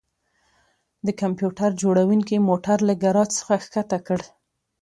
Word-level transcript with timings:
د 1.05 1.07
کمپیوټر 1.21 1.69
جوړونکي 1.81 2.35
موټر 2.49 2.77
له 2.87 2.93
ګراج 3.03 3.29
څخه 3.39 3.53
ښکته 3.63 3.99
کړ 4.07 4.19